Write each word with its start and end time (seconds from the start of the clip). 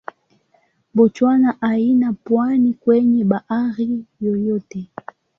Botswana 0.93 1.55
haina 1.61 2.13
pwani 2.13 2.73
kwenye 2.73 3.23
bahari 3.23 4.05
yoyote. 4.21 4.87